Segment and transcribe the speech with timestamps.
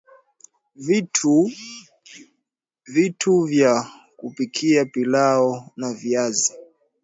[2.97, 6.53] Vitu vya kupikia pilau la viazi